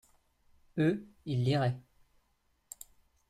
Eux, 0.79 1.07
ils 1.27 1.43
liraient. 1.43 1.79